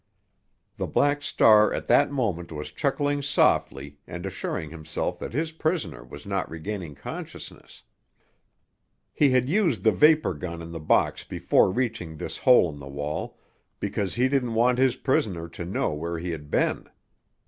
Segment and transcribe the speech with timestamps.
[0.77, 6.03] The Black Star at that moment was chuckling softly and assuring himself that his prisoner
[6.03, 7.83] was not regaining consciousness.
[9.13, 12.87] He had used the vapor gun in the box before reaching this hole in the
[12.89, 13.37] wall,
[13.79, 16.89] because he didn't want his prisoner to know where he had been.